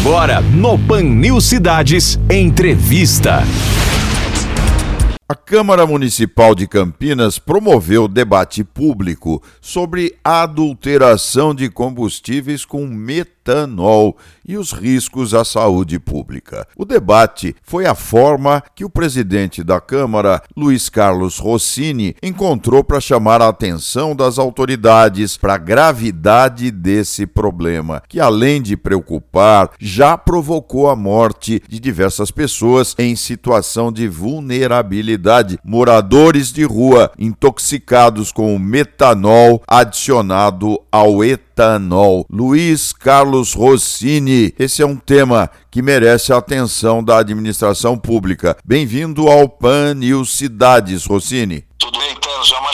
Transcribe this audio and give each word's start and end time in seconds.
Agora, 0.00 0.40
no 0.40 0.78
Pan 0.78 1.02
News 1.02 1.46
Cidades, 1.46 2.18
entrevista. 2.30 3.42
A 5.30 5.34
Câmara 5.34 5.86
Municipal 5.86 6.54
de 6.54 6.66
Campinas 6.66 7.38
promoveu 7.38 8.08
debate 8.08 8.64
público 8.64 9.42
sobre 9.60 10.16
a 10.24 10.40
adulteração 10.44 11.54
de 11.54 11.68
combustíveis 11.68 12.64
com 12.64 12.86
metanol 12.86 14.16
e 14.42 14.56
os 14.56 14.72
riscos 14.72 15.34
à 15.34 15.44
saúde 15.44 15.98
pública. 15.98 16.66
O 16.74 16.86
debate 16.86 17.54
foi 17.62 17.84
a 17.84 17.94
forma 17.94 18.64
que 18.74 18.86
o 18.86 18.88
presidente 18.88 19.62
da 19.62 19.78
Câmara, 19.82 20.42
Luiz 20.56 20.88
Carlos 20.88 21.38
Rossini, 21.38 22.16
encontrou 22.22 22.82
para 22.82 22.98
chamar 22.98 23.42
a 23.42 23.48
atenção 23.48 24.16
das 24.16 24.38
autoridades 24.38 25.36
para 25.36 25.56
a 25.56 25.58
gravidade 25.58 26.70
desse 26.70 27.26
problema, 27.26 28.02
que 28.08 28.18
além 28.18 28.62
de 28.62 28.78
preocupar, 28.78 29.72
já 29.78 30.16
provocou 30.16 30.88
a 30.88 30.96
morte 30.96 31.62
de 31.68 31.78
diversas 31.78 32.30
pessoas 32.30 32.94
em 32.98 33.14
situação 33.14 33.92
de 33.92 34.08
vulnerabilidade, 34.08 35.17
moradores 35.64 36.52
de 36.52 36.64
rua 36.64 37.10
intoxicados 37.18 38.32
com 38.32 38.58
metanol 38.58 39.62
adicionado 39.66 40.80
ao 40.90 41.24
etanol. 41.24 42.26
Luiz 42.30 42.92
Carlos 42.92 43.54
Rossini 43.54 44.54
esse 44.58 44.82
é 44.82 44.86
um 44.86 44.96
tema 44.96 45.50
que 45.70 45.82
merece 45.82 46.32
a 46.32 46.38
atenção 46.38 47.02
da 47.02 47.18
administração 47.18 47.98
pública. 47.98 48.56
Bem-vindo 48.64 49.28
ao 49.28 49.48
PAN 49.48 49.94
News 49.94 50.36
Cidades, 50.36 51.04
Rossini. 51.04 51.64
Tudo 51.78 51.98
bem, 51.98 52.14
Thanos? 52.20 52.52
É 52.52 52.58
uma 52.58 52.70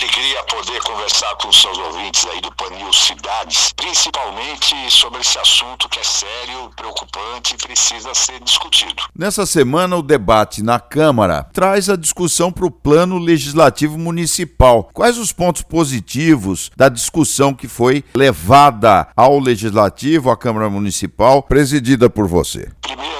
conversar 0.80 1.34
com 1.36 1.48
os 1.48 1.60
seus 1.60 1.76
ouvintes 1.78 2.26
aí 2.26 2.40
do 2.40 2.54
Panil 2.54 2.92
Cidades, 2.92 3.72
principalmente 3.76 4.74
sobre 4.90 5.20
esse 5.20 5.38
assunto 5.38 5.88
que 5.88 5.98
é 5.98 6.04
sério, 6.04 6.70
preocupante 6.76 7.54
e 7.54 7.56
precisa 7.56 8.14
ser 8.14 8.40
discutido. 8.40 9.04
Nessa 9.16 9.46
semana, 9.46 9.96
o 9.96 10.02
debate 10.02 10.62
na 10.62 10.80
Câmara 10.80 11.44
traz 11.52 11.88
a 11.88 11.96
discussão 11.96 12.50
para 12.50 12.66
o 12.66 12.70
Plano 12.70 13.18
Legislativo 13.18 13.98
Municipal. 13.98 14.88
Quais 14.92 15.18
os 15.18 15.32
pontos 15.32 15.62
positivos 15.62 16.70
da 16.76 16.88
discussão 16.88 17.54
que 17.54 17.68
foi 17.68 18.04
levada 18.14 19.08
ao 19.16 19.38
Legislativo, 19.38 20.30
à 20.30 20.36
Câmara 20.36 20.70
Municipal, 20.70 21.42
presidida 21.42 22.08
por 22.08 22.26
você? 22.26 22.70
Primeiro, 22.80 23.14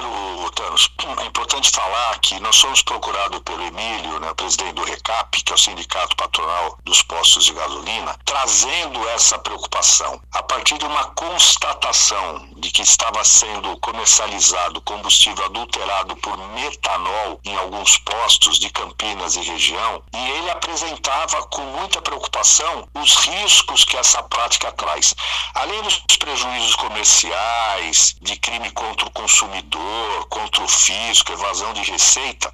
Thanos, 0.55 0.91
é 1.19 1.27
importante 1.27 1.71
falar 1.71 2.14
que 2.25 2.41
nós 2.41 2.57
somos 2.57 2.81
procurados 2.81 3.39
pelo 3.41 3.63
Emílio, 3.63 4.19
né, 4.19 4.33
presidente 4.33 4.73
do 4.73 4.83
RECAP, 4.83 5.43
que 5.43 5.53
é 5.53 5.55
o 5.55 5.59
Sindicato 5.59 6.17
Patronal 6.17 6.79
dos 6.83 7.03
Postos 7.03 7.45
de 7.45 7.53
Gasolina, 7.53 8.19
trazendo 8.25 9.07
essa 9.11 9.39
preocupação. 9.39 10.23
A 10.33 10.43
partir 10.43 10.79
de 10.79 10.87
uma 10.87 11.05
constatação 11.13 12.49
de 12.57 12.71
que 12.71 12.81
estava 12.81 13.23
sendo 13.25 13.79
comercializado 13.81 14.81
combustível 14.81 15.45
adulterado 15.45 16.17
por 16.17 16.39
metanol 16.55 17.39
em 17.45 17.55
alguns 17.59 17.99
postos 17.99 18.59
de 18.59 18.71
Campinas 18.71 19.37
e 19.37 19.43
região, 19.43 20.03
e 20.15 20.31
ele 20.31 20.51
apresentava 20.51 21.43
com 21.49 21.61
muita 21.61 22.01
preocupação 22.01 22.89
os 22.95 23.17
riscos 23.17 23.85
que 23.85 23.99
essa 23.99 24.23
prática 24.23 24.73
traz. 24.73 25.15
Além 25.55 25.83
dos 25.83 26.03
prejuízos 26.19 26.75
comerciais, 26.77 28.17
de 28.23 28.35
crime 28.37 28.71
contra 28.71 29.07
o 29.07 29.11
consumidor, 29.11 30.27
contra 30.31 30.63
o 30.63 30.69
fisco, 30.69 31.33
evasão 31.33 31.75
de 31.75 31.83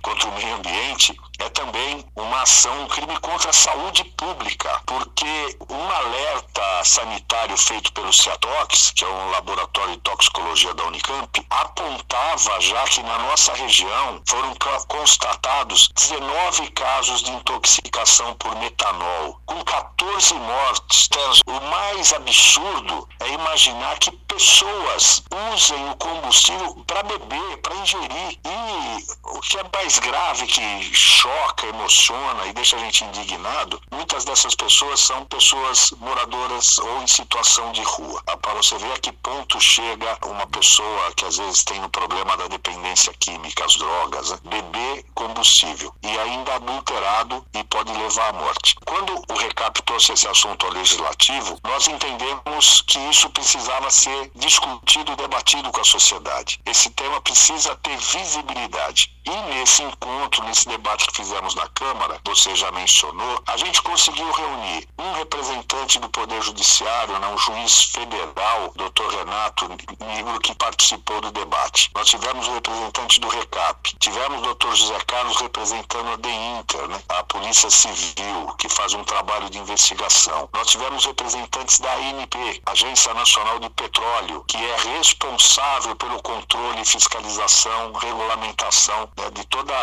contra 0.03 0.29
o 0.29 0.33
meio 0.33 0.55
ambiente, 0.55 1.15
é 1.39 1.49
também 1.51 2.05
uma 2.17 2.43
ação, 2.43 2.83
um 2.83 2.89
crime 2.89 3.19
contra 3.21 3.51
a 3.51 3.53
saúde 3.53 4.05
pública, 4.17 4.81
porque 4.87 5.59
um 5.69 5.91
alerta 5.91 6.85
sanitário 6.85 7.57
feito 7.57 7.93
pelo 7.93 8.13
CIATOX, 8.13 8.93
que 8.93 9.05
é 9.05 9.09
um 9.09 9.31
laboratório 9.31 9.93
de 9.93 10.01
toxicologia 10.01 10.73
da 10.75 10.85
Unicamp, 10.85 11.47
apontava 11.51 12.61
já 12.61 12.85
que 12.85 13.03
na 13.03 13.19
nossa 13.19 13.53
região 13.55 14.23
foram 14.27 14.55
constatados 14.89 15.89
19 15.95 16.71
casos 16.71 17.23
de 17.23 17.31
intoxicação 17.31 18.35
por 18.35 18.57
metanol, 18.57 19.41
com 19.45 19.63
14 19.63 20.35
mortes. 20.35 21.11
O 21.47 21.61
mais 21.71 22.13
absurdo 22.13 23.09
é 23.21 23.29
imaginar 23.29 23.99
que 23.99 24.11
pessoas 24.11 25.23
usem 25.53 25.91
o 25.91 25.97
combustível 25.97 26.75
para 26.87 27.03
beber, 27.03 27.57
para 27.59 27.77
ingerir. 27.77 28.39
E 28.45 29.50
que 29.51 29.59
é 29.59 29.65
mais 29.75 29.99
grave, 29.99 30.47
que 30.47 30.95
choca, 30.95 31.67
emociona 31.67 32.47
e 32.47 32.53
deixa 32.53 32.77
a 32.77 32.79
gente 32.79 33.03
indignado, 33.05 33.83
muitas 33.91 34.25
dessas 34.25 34.55
pessoas 34.55 35.01
são 35.01 35.25
pessoas 35.25 35.91
moradoras 35.99 36.79
ou 36.79 37.03
em 37.03 37.07
situação 37.09 37.73
de 37.73 37.83
rua. 37.83 38.23
Ah, 38.29 38.37
para 38.37 38.55
você 38.55 38.79
ver 38.79 38.93
a 38.93 38.99
que 39.01 39.11
ponto 39.11 39.61
chega 39.61 40.17
uma 40.25 40.47
pessoa 40.47 41.13
que 41.17 41.25
às 41.25 41.37
vezes 41.37 41.65
tem 41.65 41.81
o 41.81 41.87
um 41.87 41.89
problema 41.89 42.37
da 42.37 42.47
dependência 42.47 43.13
química, 43.19 43.65
as 43.65 43.75
drogas, 43.75 44.31
né? 44.31 44.39
beber 44.45 45.05
combustível 45.15 45.93
e 46.01 46.19
ainda 46.21 46.55
adulterado 46.55 47.45
e 47.53 47.65
pode 47.65 47.93
levar 47.93 48.29
à 48.29 48.33
morte. 48.33 48.77
Quando 48.85 49.21
o 49.29 49.35
RECAP 49.35 49.83
trouxe 49.83 50.13
esse 50.13 50.29
assunto 50.29 50.65
ao 50.65 50.73
legislativo, 50.73 51.59
nós 51.65 51.89
entendemos 51.89 52.83
que 52.83 53.01
isso 53.11 53.29
precisava 53.31 53.91
ser 53.91 54.31
discutido 54.37 55.17
debatido 55.17 55.73
com 55.73 55.81
a 55.81 55.85
sociedade. 55.85 56.61
Esse 56.65 56.89
tema 56.91 57.21
precisa 57.21 57.75
ter 57.77 57.97
visibilidade. 57.97 59.13
E 59.27 59.40
nesse 59.49 59.83
encontro, 59.83 60.45
nesse 60.45 60.69
debate 60.69 61.07
que 61.07 61.17
fizemos 61.17 61.55
na 61.55 61.67
Câmara, 61.69 62.21
você 62.25 62.55
já 62.55 62.71
mencionou, 62.73 63.43
a 63.47 63.57
gente 63.57 63.83
conseguiu 63.83 64.31
reunir 64.31 64.89
um 64.99 65.13
representante 65.13 65.99
do 65.99 66.09
Poder 66.09 66.43
Judiciário, 66.43 67.19
né, 67.19 67.29
um 67.29 67.39
juiz 67.39 67.85
federal, 67.85 68.73
doutor 68.77 69.11
Renato 69.13 69.69
Nigro, 70.01 70.41
que 70.41 70.55
participou 70.55 71.21
do 71.21 71.31
debate. 71.31 71.91
Nós 71.95 72.09
tivemos 72.09 72.47
o 72.49 72.53
representante 72.53 73.21
do 73.21 73.29
RECAP, 73.29 73.97
tivemos 73.99 74.39
o 74.41 74.43
doutor 74.43 74.75
José 74.75 74.99
Carlos 75.07 75.37
representando 75.37 76.13
a 76.13 76.17
DEINTER, 76.17 76.89
né, 76.89 77.03
a 77.09 77.23
Polícia 77.25 77.71
Civil, 77.71 78.55
que 78.59 78.69
faz 78.69 78.95
um 78.95 79.05
trabalho 79.05 79.49
de 79.51 79.59
investigação. 79.59 80.49
Nós 80.53 80.69
tivemos 80.69 81.05
representantes 81.05 81.79
da 81.81 81.93
ANP, 81.95 82.63
Agência 82.67 83.15
Nacional 83.15 83.59
de 83.59 83.71
Petróleo, 83.71 84.45
que 84.47 84.57
é 84.57 84.77
responsável 84.97 85.97
pelo 85.97 86.23
controle, 86.23 86.85
fiscalização, 86.85 87.93
regulamentação 87.93 89.09
né, 89.17 89.30
de 89.31 89.45
toda 89.47 89.75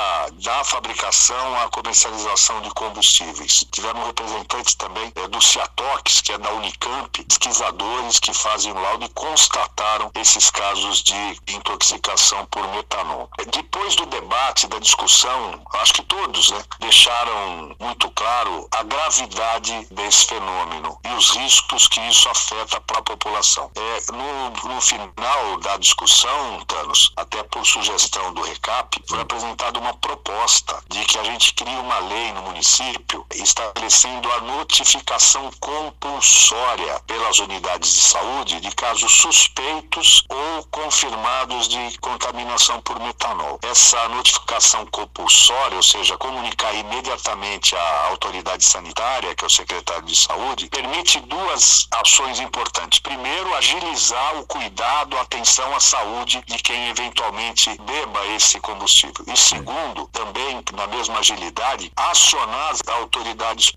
da 0.43 0.63
fabricação 0.63 1.61
à 1.61 1.69
comercialização 1.69 2.61
de 2.61 2.69
combustíveis. 2.71 3.65
Tivemos 3.71 4.05
representantes 4.07 4.75
também 4.75 5.11
é, 5.15 5.27
do 5.27 5.41
CIATOX, 5.41 6.21
que 6.21 6.33
é 6.33 6.37
da 6.37 6.51
Unicamp, 6.51 7.23
pesquisadores 7.23 8.19
que 8.19 8.33
fazem 8.33 8.71
o 8.71 8.79
laudo 8.79 9.05
e 9.05 9.09
constataram 9.09 10.11
esses 10.15 10.49
casos 10.49 11.03
de 11.03 11.39
intoxicação 11.47 12.45
por 12.47 12.67
metanol. 12.69 13.29
É, 13.39 13.45
depois 13.45 13.95
do 13.95 14.05
debate, 14.05 14.67
da 14.67 14.79
discussão, 14.79 15.61
acho 15.75 15.93
que 15.93 16.03
todos 16.03 16.51
né, 16.51 16.63
deixaram 16.79 17.75
muito 17.79 18.09
claro 18.11 18.67
a 18.71 18.83
gravidade 18.83 19.87
desse 19.91 20.25
fenômeno 20.27 20.99
e 21.05 21.13
os 21.13 21.29
riscos 21.31 21.87
que 21.87 21.99
isso 22.01 22.29
afeta 22.29 22.79
para 22.81 22.99
a 22.99 23.03
população. 23.03 23.71
É, 23.75 24.11
no, 24.11 24.73
no 24.73 24.81
final 24.81 25.59
da 25.59 25.77
discussão, 25.77 26.63
Thanos, 26.67 27.11
até 27.15 27.43
por 27.43 27.65
sugestão 27.65 28.33
do 28.33 28.41
RECAP, 28.41 29.01
foi 29.07 29.19
apresentada 29.37 29.79
uma 29.79 29.93
proposta 29.93 30.81
de 30.89 31.05
que 31.05 31.17
a 31.19 31.23
gente 31.23 31.53
crie 31.53 31.75
uma 31.77 31.99
lei 31.99 32.33
no 32.33 32.41
município 32.41 33.23
estabelecendo 33.35 34.31
a 34.31 34.41
notificação 34.41 35.51
compulsória 35.59 36.99
pelas 37.05 37.37
unidades 37.37 37.93
de 37.93 38.01
saúde 38.01 38.59
de 38.59 38.71
casos 38.75 39.11
suspeitos 39.11 40.23
ou 40.27 40.63
confirmados 40.71 41.67
de 41.67 41.99
contaminação 41.99 42.81
por 42.81 42.99
metanol. 42.99 43.59
Essa 43.61 44.09
notificação 44.09 44.85
compulsória, 44.87 45.77
ou 45.77 45.83
seja, 45.83 46.17
comunicar 46.17 46.73
imediatamente 46.73 47.75
à 47.75 48.07
autoridade 48.07 48.65
sanitária, 48.65 49.35
que 49.35 49.43
é 49.43 49.47
o 49.47 49.51
secretário 49.51 50.03
de 50.03 50.15
saúde, 50.15 50.67
permite 50.69 51.19
duas 51.19 51.87
ações 51.91 52.39
importantes. 52.39 52.99
Primeiro, 52.99 53.53
agilizar 53.55 54.39
o 54.39 54.47
cuidado, 54.47 55.15
a 55.17 55.21
atenção 55.21 55.75
à 55.75 55.79
saúde 55.79 56.43
de 56.47 56.57
quem 56.57 56.89
eventualmente 56.89 57.77
beba 57.81 58.25
esse 58.27 58.59
combustível. 58.59 59.26
E 59.27 59.37
segundo, 59.37 60.07
também 60.11 60.63
na 60.75 60.87
mesma 60.87 61.19
agilidade, 61.19 61.91
acionar 61.95 62.71
as 62.71 62.81
autoridades 62.87 63.71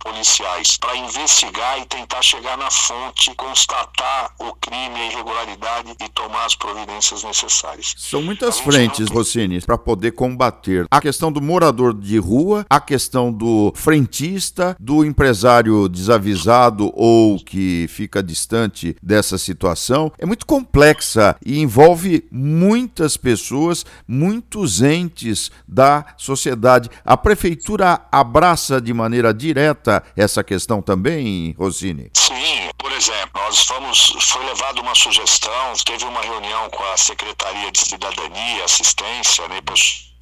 policiais 0.00 0.76
para 0.78 0.96
investigar 0.96 1.78
e 1.80 1.86
tentar 1.86 2.22
chegar 2.22 2.56
na 2.56 2.70
fonte, 2.70 3.34
constatar 3.36 4.34
o 4.38 4.54
crime, 4.54 4.94
a 4.96 5.06
irregularidade 5.06 5.94
e 6.02 6.08
tomar 6.08 6.46
as 6.46 6.54
providências 6.54 7.22
necessárias. 7.22 7.94
São 7.96 8.22
muitas 8.22 8.58
frentes, 8.58 9.08
não... 9.08 9.16
Rossini, 9.16 9.60
para 9.60 9.78
poder 9.78 10.12
combater 10.12 10.86
a 10.90 11.00
questão 11.00 11.30
do 11.30 11.40
morador 11.40 11.94
de 11.94 12.18
rua, 12.18 12.66
a 12.68 12.80
questão 12.80 13.32
do 13.32 13.72
frentista, 13.76 14.76
do 14.80 15.04
empresário 15.04 15.88
desavisado 15.88 16.90
ou 16.94 17.38
que 17.38 17.86
fica 17.88 18.22
distante 18.22 18.96
dessa 19.02 19.38
situação. 19.38 20.12
É 20.18 20.26
muito 20.26 20.46
complexa 20.46 21.36
e 21.44 21.60
envolve 21.60 22.26
muitas 22.30 23.16
pessoas, 23.16 23.84
muito 24.06 24.61
muitos 24.62 24.80
entes 24.80 25.50
da 25.66 26.04
sociedade. 26.16 26.88
A 27.04 27.16
prefeitura 27.16 28.00
abraça 28.10 28.80
de 28.80 28.94
maneira 28.94 29.34
direta 29.34 30.02
essa 30.16 30.44
questão 30.44 30.80
também, 30.80 31.54
Rosine? 31.58 32.10
Sim, 32.14 32.70
por 32.78 32.92
exemplo, 32.92 33.30
nós 33.34 33.62
fomos, 33.64 34.16
foi 34.20 34.44
levada 34.46 34.80
uma 34.80 34.94
sugestão, 34.94 35.72
teve 35.84 36.04
uma 36.04 36.20
reunião 36.20 36.70
com 36.70 36.82
a 36.84 36.96
Secretaria 36.96 37.70
de 37.72 37.80
Cidadania, 37.80 38.64
Assistência, 38.64 39.48
né, 39.48 39.60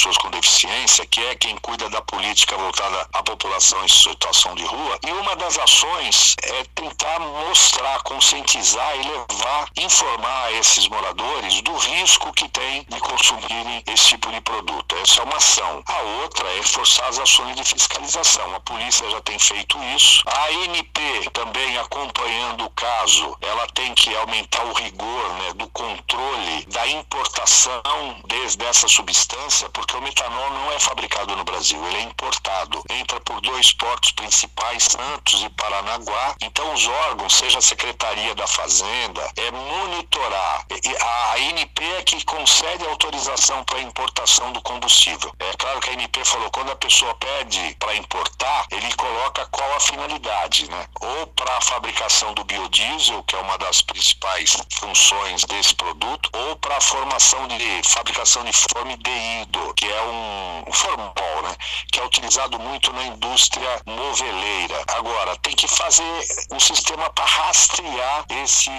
pessoas 0.01 0.17
com 0.17 0.31
deficiência, 0.31 1.05
que 1.05 1.23
é 1.27 1.35
quem 1.35 1.55
cuida 1.59 1.91
da 1.91 2.01
política 2.01 2.57
voltada 2.57 3.07
à 3.13 3.23
população 3.23 3.85
em 3.85 3.89
situação 3.89 4.55
de 4.55 4.65
rua. 4.65 4.99
E 5.07 5.11
uma 5.13 5.37
das 5.37 5.59
ações 5.59 6.35
é 6.43 6.65
tentar 6.75 7.21
mostrar, 7.21 8.03
conscientizar 8.03 8.97
e 8.97 9.03
levar, 9.03 9.69
informar 9.77 10.55
esses 10.55 10.89
moradores 10.89 11.61
do 11.61 11.77
risco 11.77 12.33
que 12.33 12.49
tem 12.49 12.87
de 12.89 12.99
consumirem 13.01 13.85
esse 13.89 14.09
tipo 14.09 14.31
de 14.33 14.41
produto. 14.41 14.97
Essa 15.03 15.21
é 15.21 15.25
uma 15.25 15.37
ação. 15.37 15.83
A 15.85 16.01
outra 16.23 16.49
é 16.49 16.57
reforçar 16.57 17.07
as 17.07 17.19
ações 17.19 17.55
de 17.57 17.65
fiscalização. 17.65 18.55
A 18.55 18.61
polícia 18.61 19.09
já 19.11 19.21
tem 19.21 19.39
feito 19.39 19.77
isso. 19.97 20.23
A 20.27 20.47
ANP 20.47 21.31
também 21.35 21.77
acompanhando 21.77 22.65
o 22.65 22.71
caso, 22.71 23.37
ela 23.43 23.67
tem 23.75 23.93
que 23.95 24.17
aumentar 24.17 24.65
o 24.65 24.73
rigor 24.73 25.29
né, 25.35 25.53
do 25.57 25.69
controle 25.69 26.65
da 26.69 26.87
importação 26.89 27.83
desde 28.27 28.65
essa 28.65 28.89
substância, 28.89 29.69
porque 29.69 29.90
o 29.97 30.03
metanol 30.03 30.51
não 30.51 30.73
é 30.73 30.79
fabricado 30.79 31.37
no 31.37 31.45
Brasil, 31.45 31.85
ele 31.89 31.99
é 31.99 32.03
importado. 32.03 32.83
Entra 32.91 33.21
por 33.21 33.41
dois 33.41 33.73
portos 33.73 34.13
principais, 34.13 34.85
Santos 34.85 35.43
e 35.43 35.49
Paranaguá. 35.51 36.35
Então 36.41 36.73
os 36.73 36.87
órgãos, 36.87 37.35
seja 37.35 37.59
a 37.59 37.63
Secretaria 37.63 38.35
da 38.35 38.47
Fazenda, 38.47 39.31
é 39.37 39.51
monitorar. 39.51 40.67
A 41.01 41.35
ANP 41.35 41.85
é 41.99 42.03
que 42.03 42.25
concede 42.25 42.87
autorização 42.87 43.65
para 43.65 43.81
importação 43.81 44.53
do 44.53 44.63
combustível. 44.63 45.33
É 45.39 45.57
claro 45.57 45.81
que 45.81 45.91
a 45.91 45.93
ANP 45.93 46.25
falou, 46.25 46.51
quando 46.51 46.71
a 46.71 46.77
pessoa 46.77 47.15
pede 47.15 47.77
para 47.79 47.95
importar, 47.97 48.67
ele 48.71 48.93
coloca 48.95 49.47
qual 49.47 49.75
a 49.75 49.81
finalidade, 49.81 50.71
né? 50.71 50.87
Ou 51.01 51.27
para 51.29 51.57
a 51.57 51.61
fabricação 51.61 52.33
do 52.35 52.45
biodiesel, 52.45 53.23
que 53.25 53.35
é 53.35 53.39
uma 53.39 53.59
das 53.59 53.83
principais 53.83 54.57
funções 54.79 55.45
desse 55.45 55.75
produto, 55.75 56.31
ou 56.33 56.57
para 56.57 56.77
a 56.77 56.81
formação 56.81 57.49
de 57.49 57.83
fabricação 57.89 58.45
de 58.45 58.53
formideído, 58.53 59.75
que 59.81 59.87
é 59.87 60.03
um, 60.03 60.59
um 60.69 61.20
né? 61.43 61.55
Que 61.93 62.01
é 62.01 62.05
utilizado 62.05 62.59
muito 62.59 62.93
na 62.93 63.05
indústria 63.05 63.81
moveleira. 63.87 64.85
Agora, 64.89 65.37
tem 65.37 65.55
que 65.55 65.69
fazer 65.69 66.05
um 66.51 66.61
sistema 66.61 67.11
para 67.11 67.25
rastrear 67.25 68.25
esse, 68.43 68.71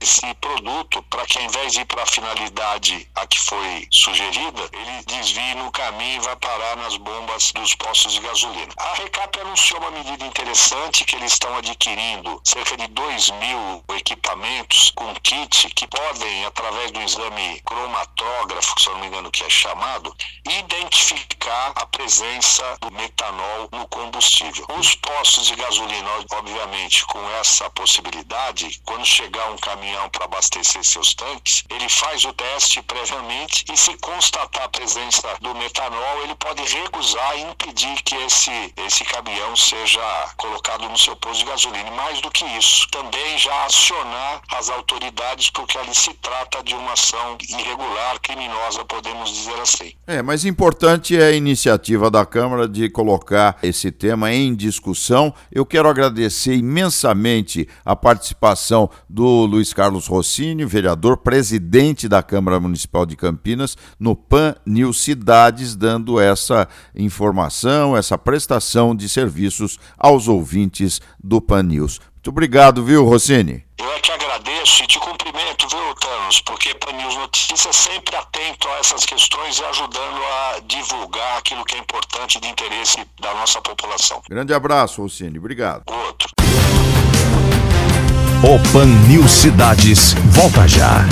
esse 0.00 0.34
produto 0.34 1.02
para 1.04 1.24
que 1.26 1.38
ao 1.38 1.44
invés 1.44 1.72
de 1.72 1.80
ir 1.80 1.84
para 1.84 2.02
a 2.02 2.06
finalidade 2.06 3.08
a 3.14 3.26
que 3.26 3.38
foi 3.40 3.86
sugerida, 3.90 4.68
ele 4.72 5.04
desvie 5.06 5.54
no 5.54 5.70
caminho 5.70 6.16
e 6.16 6.24
vai 6.24 6.36
parar 6.36 6.76
nas 6.76 6.96
bombas 6.96 7.52
dos 7.52 7.74
postos 7.74 8.12
de 8.12 8.20
gasolina. 8.20 8.72
A 8.76 8.94
Recap 8.94 9.40
anunciou 9.40 9.80
uma 9.80 9.90
medida 9.90 10.24
interessante 10.24 11.04
que 11.04 11.16
eles 11.16 11.32
estão 11.32 11.56
adquirindo 11.56 12.40
cerca 12.44 12.76
de 12.76 12.86
2 12.88 13.30
mil 13.30 13.84
equipamentos 13.96 14.90
com 14.94 15.14
kit 15.22 15.68
que 15.70 15.86
podem, 15.86 16.44
através 16.44 16.90
do 16.90 17.00
exame 17.00 17.60
cromatógrafo, 17.64 18.74
se 18.78 18.88
eu 18.88 18.94
não 18.94 19.00
me 19.00 19.06
engano 19.06 19.30
que 19.30 19.44
é 19.44 19.50
chamado, 19.50 20.14
identificar 20.46 21.37
a 21.50 21.86
presença 21.86 22.62
do 22.80 22.90
metanol 22.92 23.68
no 23.72 23.86
combustível. 23.88 24.66
Os 24.78 24.94
postos 24.94 25.46
de 25.46 25.56
gasolina, 25.56 26.10
obviamente, 26.32 27.04
com 27.06 27.20
essa 27.32 27.68
possibilidade, 27.70 28.80
quando 28.84 29.04
chegar 29.04 29.50
um 29.50 29.56
caminhão 29.56 30.08
para 30.10 30.24
abastecer 30.24 30.84
seus 30.84 31.14
tanques, 31.14 31.64
ele 31.70 31.88
faz 31.88 32.24
o 32.24 32.32
teste 32.32 32.82
previamente 32.82 33.64
e 33.72 33.76
se 33.76 33.96
constatar 33.98 34.64
a 34.64 34.68
presença 34.68 35.36
do 35.40 35.54
metanol, 35.54 36.22
ele 36.22 36.34
pode 36.34 36.62
recusar 36.62 37.38
e 37.38 37.42
impedir 37.42 38.02
que 38.02 38.14
esse, 38.16 38.72
esse 38.76 39.04
caminhão 39.04 39.56
seja 39.56 40.00
colocado 40.36 40.88
no 40.88 40.98
seu 40.98 41.16
posto 41.16 41.44
de 41.44 41.50
gasolina. 41.50 41.90
Mais 41.92 42.20
do 42.20 42.30
que 42.30 42.44
isso, 42.44 42.88
também 42.90 43.38
já 43.38 43.64
acionar 43.64 44.42
as 44.50 44.68
autoridades, 44.70 45.50
porque 45.50 45.78
ali 45.78 45.94
se 45.94 46.12
trata 46.14 46.62
de 46.62 46.74
uma 46.74 46.92
ação 46.92 47.36
irregular, 47.48 48.20
criminosa, 48.20 48.84
podemos 48.84 49.32
dizer 49.32 49.58
assim. 49.60 49.94
É, 50.06 50.22
mas 50.22 50.44
importante 50.44 51.16
é 51.16 51.34
iniciativa 51.38 52.10
da 52.10 52.26
Câmara 52.26 52.68
de 52.68 52.88
colocar 52.90 53.56
esse 53.62 53.90
tema 53.90 54.32
em 54.32 54.54
discussão. 54.54 55.32
Eu 55.50 55.64
quero 55.64 55.88
agradecer 55.88 56.54
imensamente 56.54 57.66
a 57.84 57.96
participação 57.96 58.90
do 59.08 59.46
Luiz 59.46 59.72
Carlos 59.72 60.06
Rossini, 60.06 60.64
vereador, 60.64 61.16
presidente 61.16 62.08
da 62.08 62.22
Câmara 62.22 62.60
Municipal 62.60 63.06
de 63.06 63.16
Campinas, 63.16 63.76
no 63.98 64.14
PAN 64.14 64.54
News 64.66 65.00
Cidades, 65.00 65.74
dando 65.74 66.20
essa 66.20 66.68
informação, 66.94 67.96
essa 67.96 68.18
prestação 68.18 68.94
de 68.94 69.08
serviços 69.08 69.78
aos 69.96 70.28
ouvintes 70.28 71.00
do 71.22 71.40
PAN 71.40 71.62
News. 71.62 72.00
Muito 72.18 72.30
obrigado, 72.30 72.84
viu, 72.84 73.04
Rossini? 73.04 73.64
Eu 73.78 73.92
é 73.92 74.00
que 74.00 74.10
agradeço 74.10 74.82
e 74.82 74.86
te 74.88 74.98
cumprimento, 74.98 75.68
viu, 75.70 75.94
Thanos? 75.94 76.40
Porque 76.40 76.74
para 76.74 76.92
News 76.92 77.16
Notícias 77.16 77.76
sempre 77.76 78.16
atento 78.16 78.68
a 78.68 78.78
essas 78.80 79.06
questões 79.06 79.56
e 79.56 79.64
ajudando 79.64 80.16
a 80.16 80.60
divulgar 80.66 81.38
aquilo 81.38 81.64
que 81.64 81.76
é 81.76 81.78
importante 81.78 82.40
de 82.40 82.48
interesse 82.48 82.98
da 83.20 83.32
nossa 83.34 83.62
população. 83.62 84.20
Grande 84.28 84.52
abraço, 84.52 85.00
Rossini. 85.00 85.38
Obrigado. 85.38 85.84
Outro. 85.86 86.28
O 88.42 88.72
Pan 88.72 88.86
News 89.06 89.30
Cidades 89.30 90.14
volta 90.32 90.66
já. 90.66 91.04